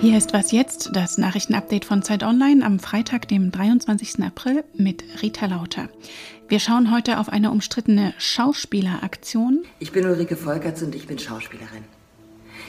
Hier 0.00 0.16
ist 0.16 0.32
was 0.32 0.52
jetzt, 0.52 0.90
das 0.92 1.18
Nachrichtenupdate 1.18 1.84
von 1.84 2.02
Zeit 2.02 2.22
Online 2.22 2.64
am 2.64 2.78
Freitag, 2.78 3.26
dem 3.26 3.50
23. 3.50 4.22
April 4.22 4.62
mit 4.74 5.02
Rita 5.22 5.46
Lauter. 5.46 5.88
Wir 6.46 6.60
schauen 6.60 6.92
heute 6.92 7.18
auf 7.18 7.28
eine 7.28 7.50
umstrittene 7.50 8.14
Schauspieleraktion. 8.18 9.64
Ich 9.80 9.90
bin 9.90 10.06
Ulrike 10.06 10.36
Volkerts 10.36 10.82
und 10.82 10.94
ich 10.94 11.08
bin 11.08 11.18
Schauspielerin. 11.18 11.84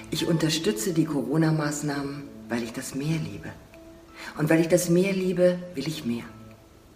Ich 0.10 0.28
unterstütze 0.28 0.94
die 0.94 1.06
Corona-Maßnahmen, 1.06 2.24
weil 2.50 2.64
ich 2.64 2.74
das 2.74 2.96
Meer 2.96 3.20
liebe. 3.32 3.50
Und 4.38 4.50
weil 4.50 4.62
ich 4.62 4.68
das 4.68 4.90
Meer 4.90 5.14
liebe, 5.14 5.60
will 5.76 5.88
ich 5.88 6.06
mehr. 6.06 6.24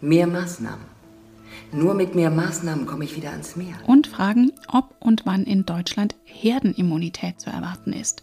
Mehr 0.01 0.25
Maßnahmen. 0.25 0.92
Nur 1.73 1.95
mit 1.95 2.13
mehr 2.13 2.29
Maßnahmen 2.29 2.85
komme 2.85 3.03
ich 3.03 3.15
wieder 3.15 3.31
ans 3.31 3.55
Meer. 3.55 3.73
Und 3.87 4.05
fragen, 4.05 4.51
ob 4.71 4.95
und 4.99 5.25
wann 5.25 5.43
in 5.43 5.65
Deutschland 5.65 6.15
Herdenimmunität 6.23 7.41
zu 7.41 7.49
erwarten 7.49 7.93
ist. 7.93 8.21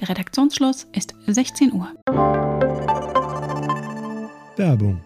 Der 0.00 0.08
Redaktionsschluss 0.08 0.86
ist 0.92 1.14
16 1.26 1.72
Uhr. 1.72 1.88
Werbung. 4.56 5.00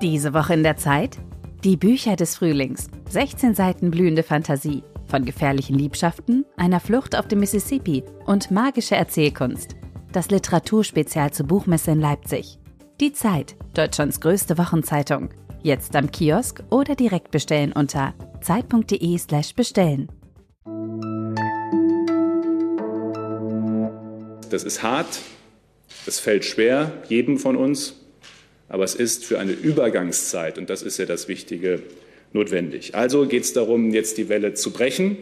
Diese 0.00 0.32
Woche 0.32 0.54
in 0.54 0.62
der 0.62 0.78
Zeit? 0.78 1.18
Die 1.64 1.76
Bücher 1.76 2.16
des 2.16 2.36
Frühlings. 2.36 2.88
16 3.10 3.54
Seiten 3.54 3.90
blühende 3.90 4.22
Fantasie. 4.22 4.82
Von 5.06 5.26
gefährlichen 5.26 5.76
Liebschaften, 5.76 6.46
einer 6.56 6.80
Flucht 6.80 7.14
auf 7.14 7.28
dem 7.28 7.40
Mississippi 7.40 8.04
und 8.24 8.50
magische 8.50 8.96
Erzählkunst. 8.96 9.76
Das 10.12 10.30
Literaturspezial 10.30 11.30
zur 11.30 11.46
Buchmesse 11.46 11.90
in 11.90 12.00
Leipzig. 12.00 12.58
Die 13.02 13.12
Zeit, 13.12 13.56
Deutschlands 13.74 14.20
größte 14.20 14.56
Wochenzeitung. 14.58 15.30
Jetzt 15.60 15.96
am 15.96 16.12
Kiosk 16.12 16.62
oder 16.70 16.94
direkt 16.94 17.32
bestellen 17.32 17.72
unter 17.72 18.14
zeit.de/slash 18.40 19.56
bestellen. 19.56 20.08
Das 24.50 24.62
ist 24.62 24.84
hart, 24.84 25.18
es 26.06 26.20
fällt 26.20 26.44
schwer, 26.44 26.92
jedem 27.08 27.38
von 27.38 27.56
uns, 27.56 27.96
aber 28.68 28.84
es 28.84 28.94
ist 28.94 29.24
für 29.24 29.40
eine 29.40 29.50
Übergangszeit, 29.50 30.56
und 30.56 30.70
das 30.70 30.82
ist 30.82 30.98
ja 30.98 31.04
das 31.04 31.26
Wichtige, 31.26 31.82
notwendig. 32.32 32.94
Also 32.94 33.26
geht 33.26 33.42
es 33.42 33.52
darum, 33.52 33.90
jetzt 33.90 34.16
die 34.16 34.28
Welle 34.28 34.54
zu 34.54 34.70
brechen, 34.70 35.16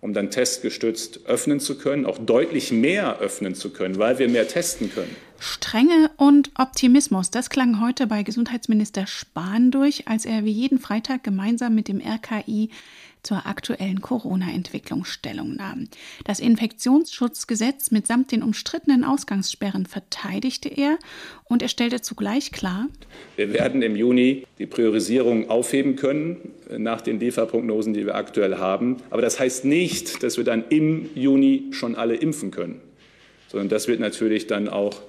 um 0.00 0.14
dann 0.14 0.32
testgestützt 0.32 1.20
öffnen 1.26 1.60
zu 1.60 1.78
können, 1.78 2.06
auch 2.06 2.18
deutlich 2.18 2.72
mehr 2.72 3.20
öffnen 3.20 3.54
zu 3.54 3.70
können, 3.70 3.98
weil 3.98 4.18
wir 4.18 4.28
mehr 4.28 4.48
testen 4.48 4.92
können. 4.92 5.14
Strenge 5.38 6.10
und 6.16 6.50
Optimismus, 6.58 7.30
das 7.30 7.50
klang 7.50 7.80
heute 7.80 8.06
bei 8.06 8.22
Gesundheitsminister 8.22 9.06
Spahn 9.06 9.70
durch, 9.70 10.08
als 10.08 10.24
er 10.24 10.44
wie 10.44 10.50
jeden 10.50 10.78
Freitag 10.78 11.24
gemeinsam 11.24 11.74
mit 11.74 11.88
dem 11.88 12.00
RKI 12.00 12.70
zur 13.24 13.46
aktuellen 13.46 14.00
Corona-Entwicklung 14.00 15.04
Stellung 15.04 15.56
nahm. 15.56 15.88
Das 16.24 16.40
Infektionsschutzgesetz 16.40 17.90
mitsamt 17.90 18.30
den 18.30 18.42
umstrittenen 18.42 19.02
Ausgangssperren 19.02 19.86
verteidigte 19.86 20.68
er 20.68 20.98
und 21.44 21.62
er 21.62 21.68
stellte 21.68 22.02
zugleich 22.02 22.52
klar, 22.52 22.88
wir 23.36 23.52
werden 23.52 23.82
im 23.82 23.96
Juni 23.96 24.46
die 24.58 24.66
Priorisierung 24.66 25.50
aufheben 25.50 25.96
können 25.96 26.52
äh, 26.70 26.78
nach 26.78 27.00
den 27.00 27.18
Lieferprognosen, 27.18 27.94
die 27.94 28.06
wir 28.06 28.14
aktuell 28.14 28.58
haben. 28.58 28.98
Aber 29.10 29.22
das 29.22 29.40
heißt 29.40 29.64
nicht, 29.64 30.22
dass 30.22 30.36
wir 30.36 30.44
dann 30.44 30.64
im 30.68 31.08
Juni 31.14 31.64
schon 31.70 31.96
alle 31.96 32.14
impfen 32.14 32.50
können, 32.50 32.80
sondern 33.48 33.68
das 33.70 33.88
wird 33.88 34.00
natürlich 34.00 34.46
dann 34.46 34.68
auch 34.68 35.00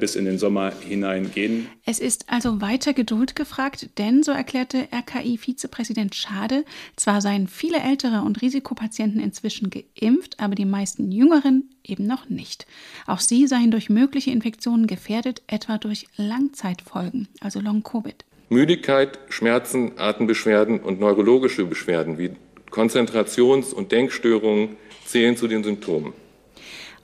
bis 0.00 0.16
in 0.16 0.24
den 0.24 0.38
Sommer 0.38 0.72
hineingehen. 0.80 1.68
Es 1.84 2.00
ist 2.00 2.26
also 2.28 2.60
weiter 2.60 2.92
Geduld 2.92 3.36
gefragt, 3.36 3.90
denn, 3.98 4.22
so 4.22 4.32
erklärte 4.32 4.88
RKI-Vizepräsident 4.92 6.14
Schade, 6.14 6.64
zwar 6.96 7.20
seien 7.20 7.48
viele 7.48 7.80
ältere 7.80 8.22
und 8.22 8.42
Risikopatienten 8.42 9.20
inzwischen 9.20 9.70
geimpft, 9.70 10.40
aber 10.40 10.54
die 10.54 10.64
meisten 10.64 11.12
Jüngeren 11.12 11.70
eben 11.84 12.06
noch 12.06 12.28
nicht. 12.28 12.66
Auch 13.06 13.20
sie 13.20 13.46
seien 13.46 13.70
durch 13.70 13.88
mögliche 13.88 14.30
Infektionen 14.30 14.86
gefährdet, 14.86 15.42
etwa 15.46 15.78
durch 15.78 16.06
Langzeitfolgen, 16.16 17.28
also 17.40 17.60
Long-Covid. 17.60 18.24
Müdigkeit, 18.50 19.18
Schmerzen, 19.28 19.98
Atembeschwerden 19.98 20.80
und 20.80 21.00
neurologische 21.00 21.64
Beschwerden 21.66 22.18
wie 22.18 22.30
Konzentrations- 22.70 23.72
und 23.72 23.92
Denkstörungen 23.92 24.76
zählen 25.04 25.36
zu 25.36 25.48
den 25.48 25.64
Symptomen. 25.64 26.12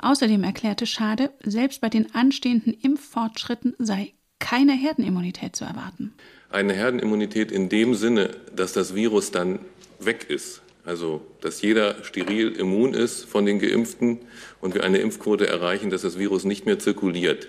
Außerdem 0.04 0.44
erklärte 0.44 0.84
Schade, 0.84 1.30
selbst 1.42 1.80
bei 1.80 1.88
den 1.88 2.14
anstehenden 2.14 2.74
Impffortschritten 2.74 3.74
sei 3.78 4.12
keine 4.38 4.74
Herdenimmunität 4.74 5.56
zu 5.56 5.64
erwarten. 5.64 6.12
Eine 6.50 6.74
Herdenimmunität 6.74 7.50
in 7.50 7.70
dem 7.70 7.94
Sinne, 7.94 8.36
dass 8.54 8.74
das 8.74 8.94
Virus 8.94 9.30
dann 9.30 9.60
weg 9.98 10.26
ist, 10.28 10.60
also 10.84 11.22
dass 11.40 11.62
jeder 11.62 12.04
steril 12.04 12.50
immun 12.50 12.92
ist 12.92 13.24
von 13.24 13.46
den 13.46 13.58
Geimpften 13.58 14.18
und 14.60 14.74
wir 14.74 14.84
eine 14.84 14.98
Impfquote 14.98 15.46
erreichen, 15.46 15.88
dass 15.88 16.02
das 16.02 16.18
Virus 16.18 16.44
nicht 16.44 16.66
mehr 16.66 16.78
zirkuliert. 16.78 17.48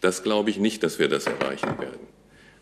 Das 0.00 0.22
glaube 0.22 0.48
ich 0.48 0.58
nicht, 0.58 0.82
dass 0.82 0.98
wir 0.98 1.08
das 1.08 1.26
erreichen 1.26 1.78
werden. 1.78 2.06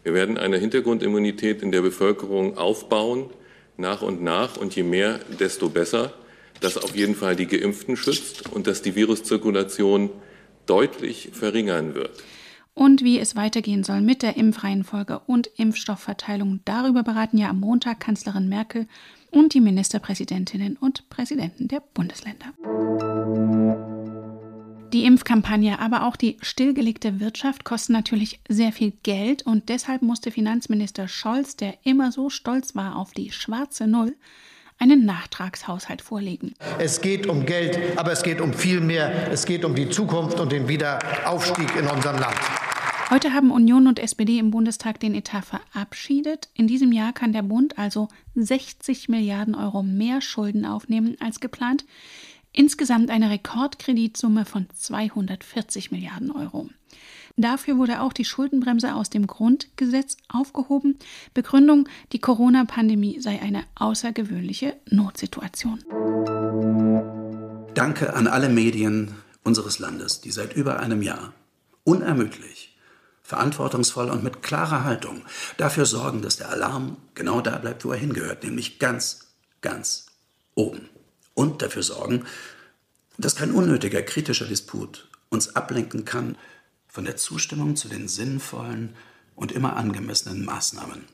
Wir 0.02 0.12
werden 0.12 0.38
eine 0.38 0.58
Hintergrundimmunität 0.58 1.62
in 1.62 1.70
der 1.70 1.82
Bevölkerung 1.82 2.58
aufbauen, 2.58 3.30
nach 3.76 4.02
und 4.02 4.24
nach, 4.24 4.56
und 4.56 4.74
je 4.74 4.82
mehr, 4.82 5.20
desto 5.38 5.68
besser 5.68 6.14
das 6.60 6.76
auf 6.76 6.94
jeden 6.94 7.14
Fall 7.14 7.36
die 7.36 7.46
Geimpften 7.46 7.96
schützt 7.96 8.48
und 8.50 8.66
dass 8.66 8.82
die 8.82 8.94
Viruszirkulation 8.94 10.10
deutlich 10.66 11.30
verringern 11.32 11.94
wird. 11.94 12.22
Und 12.74 13.02
wie 13.02 13.18
es 13.18 13.36
weitergehen 13.36 13.84
soll 13.84 14.00
mit 14.00 14.22
der 14.22 14.36
Impfreihenfolge 14.36 15.18
und 15.26 15.50
Impfstoffverteilung, 15.56 16.60
darüber 16.64 17.02
beraten 17.02 17.36
ja 17.36 17.50
am 17.50 17.60
Montag 17.60 18.00
Kanzlerin 18.00 18.48
Merkel 18.48 18.86
und 19.30 19.54
die 19.54 19.60
Ministerpräsidentinnen 19.60 20.76
und 20.76 21.08
Präsidenten 21.10 21.68
der 21.68 21.82
Bundesländer. 21.94 22.46
Die 24.92 25.04
Impfkampagne, 25.04 25.78
aber 25.78 26.04
auch 26.04 26.16
die 26.16 26.36
stillgelegte 26.40 27.20
Wirtschaft 27.20 27.64
kosten 27.64 27.92
natürlich 27.92 28.40
sehr 28.48 28.72
viel 28.72 28.92
Geld 29.04 29.42
und 29.46 29.68
deshalb 29.68 30.02
musste 30.02 30.32
Finanzminister 30.32 31.06
Scholz, 31.06 31.54
der 31.56 31.74
immer 31.84 32.10
so 32.10 32.28
stolz 32.28 32.74
war 32.74 32.96
auf 32.96 33.12
die 33.12 33.30
schwarze 33.30 33.86
Null, 33.86 34.16
einen 34.80 35.04
Nachtragshaushalt 35.04 36.02
vorlegen. 36.02 36.54
Es 36.78 37.00
geht 37.00 37.26
um 37.28 37.46
Geld, 37.46 37.78
aber 37.96 38.10
es 38.10 38.22
geht 38.22 38.40
um 38.40 38.52
viel 38.52 38.80
mehr. 38.80 39.30
Es 39.30 39.44
geht 39.44 39.64
um 39.64 39.74
die 39.74 39.88
Zukunft 39.88 40.40
und 40.40 40.50
den 40.50 40.66
Wiederaufstieg 40.66 41.76
in 41.76 41.86
unserem 41.86 42.18
Land. 42.18 42.36
Heute 43.10 43.32
haben 43.32 43.50
Union 43.50 43.86
und 43.88 43.98
SPD 43.98 44.38
im 44.38 44.50
Bundestag 44.50 45.00
den 45.00 45.14
Etat 45.14 45.42
verabschiedet. 45.42 46.48
In 46.54 46.66
diesem 46.66 46.92
Jahr 46.92 47.12
kann 47.12 47.32
der 47.32 47.42
Bund 47.42 47.76
also 47.76 48.08
60 48.36 49.08
Milliarden 49.08 49.54
Euro 49.54 49.82
mehr 49.82 50.20
Schulden 50.20 50.64
aufnehmen 50.64 51.16
als 51.20 51.40
geplant. 51.40 51.84
Insgesamt 52.52 53.10
eine 53.10 53.30
Rekordkreditsumme 53.30 54.44
von 54.44 54.66
240 54.72 55.90
Milliarden 55.90 56.30
Euro. 56.30 56.68
Dafür 57.36 57.78
wurde 57.78 58.00
auch 58.00 58.12
die 58.12 58.24
Schuldenbremse 58.24 58.94
aus 58.94 59.10
dem 59.10 59.26
Grundgesetz 59.26 60.16
aufgehoben. 60.28 60.98
Begründung, 61.34 61.88
die 62.12 62.20
Corona-Pandemie 62.20 63.20
sei 63.20 63.40
eine 63.40 63.64
außergewöhnliche 63.76 64.76
Notsituation. 64.90 65.82
Danke 67.74 68.14
an 68.14 68.26
alle 68.26 68.48
Medien 68.48 69.14
unseres 69.42 69.78
Landes, 69.78 70.20
die 70.20 70.30
seit 70.30 70.54
über 70.54 70.80
einem 70.80 71.02
Jahr 71.02 71.32
unermüdlich, 71.84 72.76
verantwortungsvoll 73.22 74.10
und 74.10 74.24
mit 74.24 74.42
klarer 74.42 74.84
Haltung 74.84 75.22
dafür 75.56 75.86
sorgen, 75.86 76.20
dass 76.20 76.36
der 76.36 76.50
Alarm 76.50 76.96
genau 77.14 77.40
da 77.40 77.58
bleibt, 77.58 77.84
wo 77.84 77.92
er 77.92 77.98
hingehört, 77.98 78.42
nämlich 78.42 78.78
ganz, 78.78 79.30
ganz 79.60 80.06
oben. 80.54 80.88
Und 81.34 81.62
dafür 81.62 81.82
sorgen, 81.82 82.24
dass 83.18 83.36
kein 83.36 83.52
unnötiger 83.52 84.02
kritischer 84.02 84.46
Disput 84.46 85.08
uns 85.30 85.54
ablenken 85.54 86.04
kann 86.04 86.36
von 86.90 87.04
der 87.04 87.16
Zustimmung 87.16 87.76
zu 87.76 87.88
den 87.88 88.08
sinnvollen 88.08 88.90
und 89.36 89.52
immer 89.52 89.76
angemessenen 89.76 90.44
Maßnahmen 90.44 91.04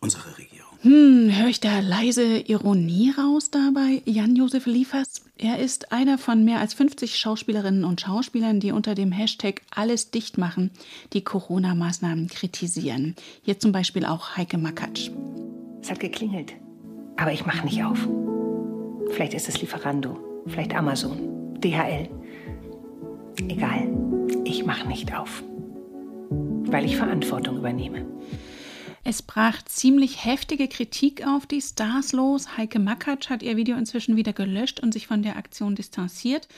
unserer 0.00 0.36
Regierung. 0.38 0.66
Hm, 0.82 1.30
höre 1.34 1.48
ich 1.48 1.60
da 1.60 1.80
leise 1.80 2.38
Ironie 2.38 3.12
raus 3.16 3.50
dabei? 3.50 4.02
Jan-Josef 4.04 4.66
Liefers, 4.66 5.22
er 5.38 5.58
ist 5.58 5.92
einer 5.92 6.18
von 6.18 6.44
mehr 6.44 6.60
als 6.60 6.74
50 6.74 7.16
Schauspielerinnen 7.16 7.84
und 7.84 8.00
Schauspielern, 8.00 8.60
die 8.60 8.72
unter 8.72 8.94
dem 8.94 9.10
Hashtag 9.12 9.62
Alles 9.74 10.10
dicht 10.10 10.38
machen 10.38 10.70
die 11.12 11.24
Corona-Maßnahmen 11.24 12.28
kritisieren. 12.28 13.16
Hier 13.42 13.58
zum 13.58 13.72
Beispiel 13.72 14.04
auch 14.04 14.36
Heike 14.36 14.58
Makatsch. 14.58 15.10
Es 15.82 15.90
hat 15.90 16.00
geklingelt, 16.00 16.54
aber 17.16 17.32
ich 17.32 17.46
mache 17.46 17.64
nicht 17.64 17.82
auf. 17.82 18.06
Vielleicht 19.10 19.34
ist 19.34 19.48
es 19.48 19.60
Lieferando, 19.60 20.18
vielleicht 20.46 20.74
Amazon, 20.74 21.54
DHL. 21.60 22.08
Egal, 23.48 23.88
ich 24.46 24.64
mache 24.64 24.86
nicht 24.86 25.12
auf, 25.14 25.42
weil 26.30 26.84
ich 26.84 26.96
Verantwortung 26.96 27.58
übernehme. 27.58 28.06
Es 29.02 29.22
brach 29.22 29.62
ziemlich 29.62 30.24
heftige 30.24 30.68
Kritik 30.68 31.26
auf 31.26 31.46
die 31.46 31.60
Stars 31.60 32.12
los. 32.12 32.56
Heike 32.56 32.78
Makatsch 32.78 33.28
hat 33.28 33.42
ihr 33.42 33.56
Video 33.56 33.76
inzwischen 33.76 34.16
wieder 34.16 34.32
gelöscht 34.32 34.80
und 34.80 34.92
sich 34.92 35.06
von 35.06 35.22
der 35.22 35.36
Aktion 35.36 35.74
distanziert. 35.76 36.48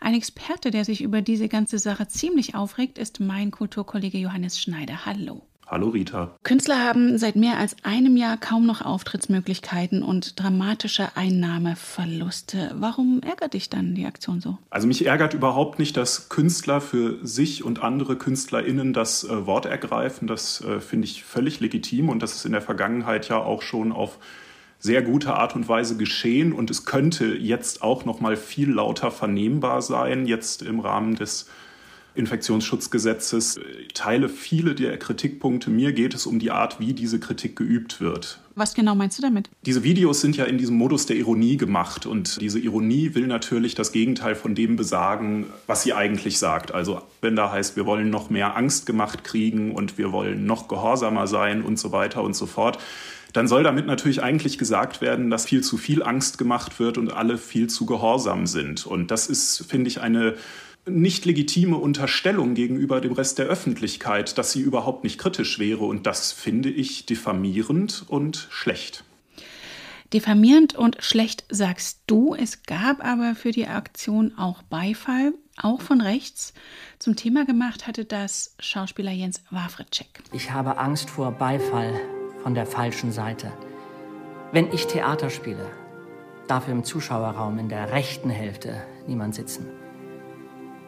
Ein 0.00 0.14
Experte, 0.14 0.72
der 0.72 0.84
sich 0.84 1.00
über 1.00 1.22
diese 1.22 1.48
ganze 1.48 1.78
Sache 1.78 2.08
ziemlich 2.08 2.56
aufregt, 2.56 2.98
ist 2.98 3.20
mein 3.20 3.52
Kulturkollege 3.52 4.18
Johannes 4.18 4.60
Schneider. 4.60 5.06
Hallo. 5.06 5.42
Hallo 5.66 5.88
Rita. 5.88 6.36
Künstler 6.42 6.84
haben 6.84 7.16
seit 7.16 7.34
mehr 7.36 7.56
als 7.56 7.76
einem 7.82 8.16
Jahr 8.16 8.36
kaum 8.36 8.66
noch 8.66 8.82
Auftrittsmöglichkeiten 8.82 10.02
und 10.02 10.38
dramatische 10.38 11.16
Einnahmeverluste. 11.16 12.72
Warum 12.74 13.20
ärgert 13.22 13.54
dich 13.54 13.70
dann 13.70 13.94
die 13.94 14.04
Aktion 14.04 14.40
so? 14.40 14.58
Also 14.70 14.86
mich 14.86 15.06
ärgert 15.06 15.34
überhaupt 15.34 15.78
nicht, 15.78 15.96
dass 15.96 16.28
Künstler 16.28 16.80
für 16.80 17.24
sich 17.26 17.64
und 17.64 17.82
andere 17.82 18.16
KünstlerInnen 18.16 18.92
das 18.92 19.24
äh, 19.24 19.46
Wort 19.46 19.64
ergreifen. 19.64 20.28
Das 20.28 20.60
äh, 20.62 20.80
finde 20.80 21.06
ich 21.06 21.24
völlig 21.24 21.60
legitim 21.60 22.08
und 22.10 22.22
das 22.22 22.34
ist 22.34 22.44
in 22.44 22.52
der 22.52 22.62
Vergangenheit 22.62 23.28
ja 23.28 23.38
auch 23.38 23.62
schon 23.62 23.92
auf 23.92 24.18
sehr 24.78 25.00
gute 25.00 25.34
Art 25.34 25.54
und 25.54 25.68
Weise 25.68 25.96
geschehen 25.96 26.52
und 26.52 26.68
es 26.68 26.84
könnte 26.84 27.36
jetzt 27.36 27.82
auch 27.82 28.04
noch 28.04 28.20
mal 28.20 28.36
viel 28.36 28.68
lauter 28.68 29.12
vernehmbar 29.12 29.80
sein 29.80 30.26
jetzt 30.26 30.60
im 30.60 30.80
Rahmen 30.80 31.14
des 31.14 31.46
Infektionsschutzgesetzes 32.14 33.60
teile 33.94 34.28
viele 34.28 34.74
der 34.74 34.98
Kritikpunkte. 34.98 35.70
Mir 35.70 35.92
geht 35.92 36.14
es 36.14 36.26
um 36.26 36.38
die 36.38 36.50
Art, 36.50 36.80
wie 36.80 36.92
diese 36.92 37.18
Kritik 37.18 37.56
geübt 37.56 38.00
wird. 38.00 38.40
Was 38.54 38.74
genau 38.74 38.94
meinst 38.94 39.16
du 39.18 39.22
damit? 39.22 39.48
Diese 39.64 39.82
Videos 39.82 40.20
sind 40.20 40.36
ja 40.36 40.44
in 40.44 40.58
diesem 40.58 40.76
Modus 40.76 41.06
der 41.06 41.16
Ironie 41.16 41.56
gemacht 41.56 42.04
und 42.04 42.40
diese 42.40 42.58
Ironie 42.58 43.14
will 43.14 43.26
natürlich 43.26 43.74
das 43.74 43.92
Gegenteil 43.92 44.34
von 44.34 44.54
dem 44.54 44.76
besagen, 44.76 45.46
was 45.66 45.82
sie 45.82 45.94
eigentlich 45.94 46.38
sagt. 46.38 46.72
Also 46.72 47.00
wenn 47.22 47.34
da 47.34 47.50
heißt, 47.50 47.76
wir 47.76 47.86
wollen 47.86 48.10
noch 48.10 48.28
mehr 48.28 48.56
Angst 48.56 48.84
gemacht 48.84 49.24
kriegen 49.24 49.72
und 49.72 49.96
wir 49.96 50.12
wollen 50.12 50.44
noch 50.44 50.68
gehorsamer 50.68 51.26
sein 51.26 51.62
und 51.62 51.78
so 51.78 51.92
weiter 51.92 52.22
und 52.22 52.36
so 52.36 52.44
fort, 52.44 52.78
dann 53.32 53.48
soll 53.48 53.62
damit 53.62 53.86
natürlich 53.86 54.22
eigentlich 54.22 54.58
gesagt 54.58 55.00
werden, 55.00 55.30
dass 55.30 55.46
viel 55.46 55.62
zu 55.62 55.78
viel 55.78 56.02
Angst 56.02 56.36
gemacht 56.36 56.78
wird 56.78 56.98
und 56.98 57.10
alle 57.10 57.38
viel 57.38 57.68
zu 57.68 57.86
gehorsam 57.86 58.46
sind. 58.46 58.86
Und 58.86 59.10
das 59.10 59.28
ist, 59.28 59.64
finde 59.68 59.88
ich, 59.88 60.02
eine 60.02 60.34
nicht 60.86 61.24
legitime 61.24 61.76
Unterstellung 61.76 62.54
gegenüber 62.54 63.00
dem 63.00 63.12
Rest 63.12 63.38
der 63.38 63.46
Öffentlichkeit, 63.46 64.36
dass 64.36 64.52
sie 64.52 64.60
überhaupt 64.60 65.04
nicht 65.04 65.18
kritisch 65.18 65.58
wäre. 65.58 65.84
Und 65.84 66.06
das 66.06 66.32
finde 66.32 66.70
ich 66.70 67.06
diffamierend 67.06 68.04
und 68.08 68.48
schlecht. 68.50 69.04
Diffamierend 70.12 70.74
und 70.74 70.98
schlecht 71.00 71.44
sagst 71.48 72.00
du. 72.06 72.34
Es 72.34 72.64
gab 72.64 73.02
aber 73.02 73.34
für 73.34 73.50
die 73.50 73.66
Aktion 73.66 74.36
auch 74.36 74.62
Beifall, 74.62 75.32
auch 75.56 75.80
von 75.80 76.00
rechts. 76.00 76.52
Zum 76.98 77.16
Thema 77.16 77.46
gemacht 77.46 77.86
hatte 77.86 78.04
das 78.04 78.54
Schauspieler 78.58 79.12
Jens 79.12 79.42
Wawritschek. 79.50 80.22
Ich 80.32 80.50
habe 80.50 80.76
Angst 80.78 81.08
vor 81.08 81.32
Beifall 81.32 81.98
von 82.42 82.54
der 82.54 82.66
falschen 82.66 83.12
Seite. 83.12 83.52
Wenn 84.50 84.70
ich 84.72 84.86
Theater 84.86 85.30
spiele, 85.30 85.70
darf 86.46 86.68
im 86.68 86.84
Zuschauerraum 86.84 87.58
in 87.58 87.70
der 87.70 87.92
rechten 87.92 88.28
Hälfte 88.28 88.82
niemand 89.06 89.34
sitzen 89.34 89.81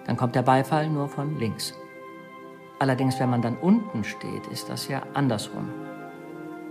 dann 0.07 0.17
kommt 0.17 0.35
der 0.35 0.43
Beifall 0.43 0.89
nur 0.89 1.09
von 1.09 1.39
links. 1.39 1.75
Allerdings, 2.79 3.19
wenn 3.21 3.31
man 3.31 3.43
dann 3.43 3.57
unten 3.57 4.05
steht, 4.05 4.47
ist 4.49 4.69
das 4.69 4.89
ja 4.89 5.03
andersrum. 5.15 5.71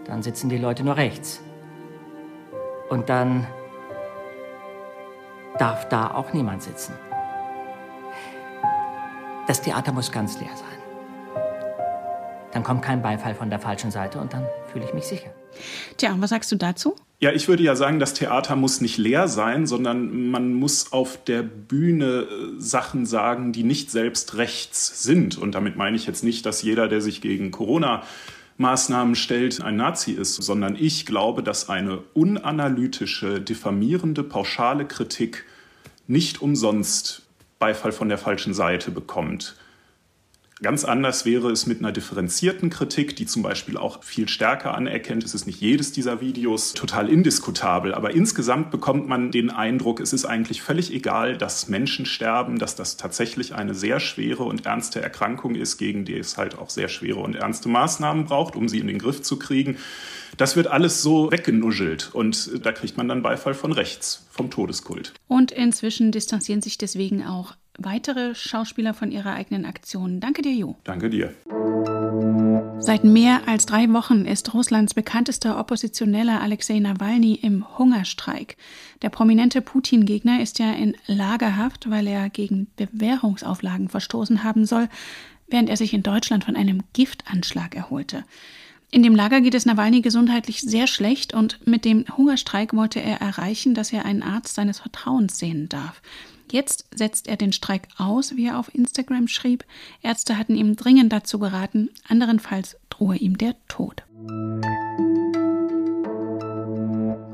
Dann 0.05 0.21
sitzen 0.21 0.49
die 0.49 0.57
Leute 0.57 0.83
nur 0.83 0.97
rechts. 0.97 1.41
Und 2.89 3.09
dann 3.09 3.47
darf 5.57 5.87
da 5.89 6.13
auch 6.13 6.33
niemand 6.33 6.61
sitzen. 6.61 6.93
Das 9.47 9.61
Theater 9.61 9.91
muss 9.91 10.11
ganz 10.11 10.39
leer 10.39 10.55
sein. 10.55 10.82
Dann 12.53 12.63
kommt 12.63 12.83
kein 12.83 13.01
Beifall 13.01 13.33
von 13.33 13.49
der 13.49 13.59
falschen 13.59 13.91
Seite 13.91 14.19
und 14.19 14.33
dann 14.33 14.45
fühle 14.71 14.85
ich 14.85 14.93
mich 14.93 15.05
sicher. 15.05 15.31
Tja, 15.97 16.15
was 16.19 16.29
sagst 16.29 16.51
du 16.51 16.55
dazu? 16.55 16.95
Ja, 17.19 17.31
ich 17.31 17.47
würde 17.47 17.63
ja 17.63 17.75
sagen, 17.75 17.99
das 17.99 18.13
Theater 18.13 18.55
muss 18.55 18.81
nicht 18.81 18.97
leer 18.97 19.27
sein, 19.27 19.65
sondern 19.65 20.29
man 20.29 20.53
muss 20.53 20.91
auf 20.91 21.23
der 21.23 21.41
Bühne 21.41 22.27
äh, 22.29 22.59
Sachen 22.59 23.05
sagen, 23.05 23.53
die 23.53 23.63
nicht 23.63 23.91
selbst 23.91 24.35
rechts 24.35 25.03
sind. 25.03 25.37
Und 25.37 25.55
damit 25.55 25.77
meine 25.77 25.95
ich 25.95 26.05
jetzt 26.05 26.23
nicht, 26.23 26.45
dass 26.45 26.61
jeder, 26.61 26.87
der 26.87 27.01
sich 27.01 27.21
gegen 27.21 27.51
Corona 27.51 28.03
Maßnahmen 28.57 29.15
stellt, 29.15 29.61
ein 29.61 29.77
Nazi 29.77 30.11
ist, 30.11 30.35
sondern 30.35 30.75
ich 30.75 31.05
glaube, 31.05 31.43
dass 31.43 31.69
eine 31.69 31.99
unanalytische, 32.13 33.41
diffamierende, 33.41 34.23
pauschale 34.23 34.85
Kritik 34.85 35.45
nicht 36.07 36.41
umsonst 36.41 37.23
Beifall 37.57 37.93
von 37.93 38.09
der 38.09 38.17
falschen 38.17 38.53
Seite 38.53 38.91
bekommt. 38.91 39.55
Ganz 40.63 40.85
anders 40.85 41.25
wäre 41.25 41.51
es 41.51 41.67
mit 41.67 41.79
einer 41.79 41.91
differenzierten 41.91 42.69
Kritik, 42.69 43.17
die 43.17 43.25
zum 43.25 43.43
Beispiel 43.43 43.75
auch 43.75 44.01
viel 44.01 44.29
stärker 44.29 44.73
anerkennt. 44.73 45.25
Es 45.25 45.33
ist 45.33 45.45
nicht 45.45 45.59
jedes 45.59 45.91
dieser 45.91 46.21
Videos 46.21 46.71
total 46.71 47.09
indiskutabel, 47.09 47.93
aber 47.93 48.11
insgesamt 48.11 48.71
bekommt 48.71 49.05
man 49.05 49.29
den 49.29 49.49
Eindruck, 49.49 49.99
es 49.99 50.13
ist 50.13 50.23
eigentlich 50.23 50.61
völlig 50.61 50.93
egal, 50.93 51.37
dass 51.37 51.67
Menschen 51.67 52.05
sterben, 52.05 52.59
dass 52.59 52.77
das 52.77 52.95
tatsächlich 52.95 53.53
eine 53.53 53.75
sehr 53.75 53.99
schwere 53.99 54.43
und 54.43 54.65
ernste 54.65 55.01
Erkrankung 55.01 55.55
ist, 55.55 55.77
gegen 55.77 56.05
die 56.05 56.17
es 56.17 56.37
halt 56.37 56.57
auch 56.57 56.69
sehr 56.69 56.87
schwere 56.87 57.19
und 57.19 57.35
ernste 57.35 57.67
Maßnahmen 57.67 58.23
braucht, 58.23 58.55
um 58.55 58.69
sie 58.69 58.79
in 58.79 58.87
den 58.87 58.99
Griff 58.99 59.21
zu 59.21 59.37
kriegen. 59.37 59.77
Das 60.37 60.55
wird 60.55 60.67
alles 60.67 61.01
so 61.01 61.29
weggenuschelt 61.29 62.11
und 62.13 62.65
da 62.65 62.71
kriegt 62.71 62.95
man 62.95 63.09
dann 63.09 63.21
Beifall 63.21 63.53
von 63.53 63.73
rechts, 63.73 64.25
vom 64.31 64.49
Todeskult. 64.49 65.11
Und 65.27 65.51
inzwischen 65.51 66.13
distanzieren 66.13 66.61
sich 66.61 66.77
deswegen 66.77 67.25
auch 67.25 67.53
weitere 67.77 68.35
Schauspieler 68.35 68.93
von 68.93 69.11
ihrer 69.11 69.33
eigenen 69.33 69.65
Aktion. 69.65 70.19
Danke 70.19 70.41
dir, 70.41 70.53
Jo. 70.53 70.75
Danke 70.83 71.09
dir. 71.09 71.33
Seit 72.79 73.03
mehr 73.03 73.47
als 73.47 73.65
drei 73.65 73.91
Wochen 73.93 74.25
ist 74.25 74.53
Russlands 74.53 74.93
bekanntester 74.93 75.57
Oppositioneller 75.57 76.41
Alexei 76.41 76.79
Nawalny 76.79 77.35
im 77.35 77.77
Hungerstreik. 77.77 78.57
Der 79.01 79.09
prominente 79.09 79.61
Putin-Gegner 79.61 80.41
ist 80.41 80.59
ja 80.59 80.73
in 80.73 80.95
Lagerhaft, 81.07 81.89
weil 81.89 82.07
er 82.07 82.29
gegen 82.29 82.67
Bewährungsauflagen 82.75 83.89
verstoßen 83.89 84.43
haben 84.43 84.65
soll, 84.65 84.89
während 85.47 85.69
er 85.69 85.77
sich 85.77 85.93
in 85.93 86.03
Deutschland 86.03 86.43
von 86.43 86.55
einem 86.55 86.83
Giftanschlag 86.93 87.75
erholte. 87.75 88.25
In 88.91 89.01
dem 89.01 89.15
Lager 89.15 89.41
geht 89.41 89.55
es 89.55 89.65
Nawalny 89.65 90.01
gesundheitlich 90.01 90.61
sehr 90.61 90.85
schlecht 90.85 91.33
und 91.33 91.65
mit 91.65 91.85
dem 91.85 92.05
Hungerstreik 92.15 92.75
wollte 92.75 93.01
er 93.01 93.21
erreichen, 93.21 93.73
dass 93.73 93.91
er 93.91 94.05
einen 94.05 94.21
Arzt 94.21 94.53
seines 94.55 94.79
Vertrauens 94.79 95.39
sehen 95.39 95.67
darf. 95.67 96.01
Jetzt 96.53 96.85
setzt 96.93 97.27
er 97.27 97.35
den 97.35 97.51
Streik 97.51 97.87
aus, 97.97 98.35
wie 98.35 98.45
er 98.45 98.59
auf 98.59 98.75
Instagram 98.75 99.27
schrieb. 99.27 99.65
Ärzte 100.03 100.37
hatten 100.37 100.55
ihm 100.55 100.75
dringend 100.75 101.11
dazu 101.11 101.39
geraten, 101.39 101.89
anderenfalls 102.07 102.77
drohe 102.91 103.15
ihm 103.15 103.39
der 103.39 103.55
Tod. 103.67 104.03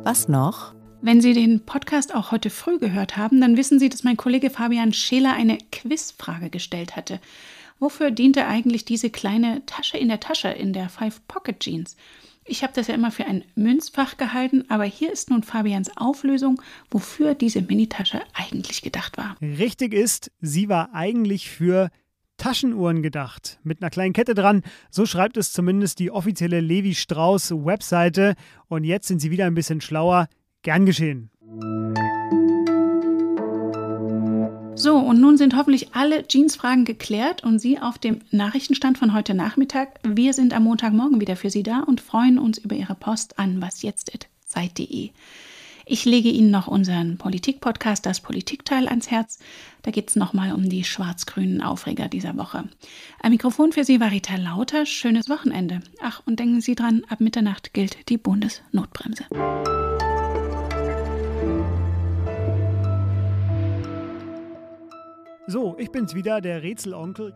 Was 0.06 0.30
noch? 0.30 0.74
Wenn 1.02 1.20
Sie 1.20 1.34
den 1.34 1.66
Podcast 1.66 2.16
auch 2.16 2.32
heute 2.32 2.50
früh 2.50 2.80
gehört 2.80 3.18
haben, 3.18 3.42
dann 3.42 3.58
wissen 3.58 3.78
Sie, 3.78 3.90
dass 3.90 4.06
mein 4.06 4.16
Kollege 4.16 4.50
Fabian 4.50 4.94
Scheler 4.94 5.34
eine 5.34 5.58
Quizfrage 5.70 6.50
gestellt 6.50 6.96
hatte. 6.96 7.20
Wofür 7.78 8.12
diente 8.12 8.48
eigentlich 8.48 8.86
diese 8.86 9.10
kleine 9.10 9.66
Tasche 9.66 9.98
in 9.98 10.08
der 10.08 10.22
Tasche 10.22 10.48
in 10.48 10.72
der 10.72 10.88
Five 10.88 11.20
Pocket 11.28 11.60
Jeans? 11.60 11.98
Ich 12.50 12.64
habe 12.64 12.74
das 12.74 12.88
ja 12.88 12.96
immer 12.96 13.12
für 13.12 13.26
ein 13.26 13.44
Münzfach 13.54 14.18
gehalten, 14.18 14.66
aber 14.70 14.84
hier 14.84 15.14
ist 15.14 15.30
nun 15.30 15.44
Fabians 15.44 15.96
Auflösung, 15.96 16.60
wofür 16.90 17.36
diese 17.36 17.62
Minitasche 17.62 18.22
eigentlich 18.34 18.82
gedacht 18.82 19.18
war. 19.18 19.36
Richtig 19.40 19.94
ist, 19.94 20.32
sie 20.42 20.68
war 20.68 20.96
eigentlich 20.96 21.48
für 21.48 21.92
Taschenuhren 22.38 23.04
gedacht, 23.04 23.60
mit 23.64 23.84
einer 23.84 23.92
kleinen 23.92 24.14
Kette 24.14 24.34
dran. 24.34 24.64
So 24.90 25.06
schreibt 25.06 25.38
es 25.38 25.54
zumindest 25.54 26.00
die 26.00 26.10
offizielle 26.10 26.60
Levi 26.60 26.96
Strauss 26.96 27.52
Webseite. 27.52 28.34
Und 28.68 28.84
jetzt 28.84 29.08
sind 29.08 29.20
sie 29.20 29.30
wieder 29.30 29.46
ein 29.46 29.56
bisschen 29.56 29.82
schlauer. 29.82 30.28
Gern 30.64 30.88
geschehen. 30.88 31.30
So, 34.80 34.96
und 34.96 35.20
nun 35.20 35.38
sind 35.38 35.58
hoffentlich 35.58 35.94
alle 35.94 36.26
Jeans-Fragen 36.26 36.86
geklärt 36.86 37.44
und 37.44 37.60
Sie 37.60 37.80
auf 37.80 37.98
dem 37.98 38.22
Nachrichtenstand 38.32 38.98
von 38.98 39.14
heute 39.14 39.34
Nachmittag. 39.34 40.00
Wir 40.04 40.32
sind 40.32 40.54
am 40.54 40.64
Montagmorgen 40.64 41.20
wieder 41.20 41.36
für 41.36 41.50
Sie 41.50 41.64
da 41.64 41.82
und 41.82 42.00
freuen 42.00 42.40
uns 42.40 42.60
über 42.60 42.78
Ihre 42.78 42.96
Post 42.96 43.38
an 43.38 43.62
wasjetzt.zeit.de. 43.62 45.10
Ich 45.86 46.06
lege 46.06 46.30
Ihnen 46.30 46.50
noch 46.50 46.68
unseren 46.68 47.18
Politik-Podcast, 47.18 48.06
das 48.06 48.22
Politikteil, 48.22 48.88
ans 48.88 49.12
Herz. 49.12 49.40
Da 49.82 49.92
geht 49.92 50.12
es 50.12 50.16
nochmal 50.16 50.54
um 50.54 50.70
die 50.70 50.86
schwarz-grünen 50.86 51.62
Aufreger 51.62 52.08
dieser 52.08 52.38
Woche. 52.38 52.64
Am 53.22 53.32
Mikrofon 53.32 53.74
für 53.74 53.84
Sie 53.84 54.00
war 54.00 54.12
Rita 54.12 54.38
Lauter. 54.38 54.86
Schönes 54.86 55.28
Wochenende. 55.28 55.82
Ach, 56.02 56.22
und 56.26 56.40
denken 56.40 56.62
Sie 56.62 56.76
dran, 56.76 57.04
ab 57.10 57.20
Mitternacht 57.20 57.74
gilt 57.74 58.08
die 58.08 58.18
Bundesnotbremse. 58.18 59.26
So, 65.50 65.76
ich 65.80 65.90
bin's 65.90 66.14
wieder, 66.14 66.42
der 66.42 66.62
Rätselonkel. 66.62 67.34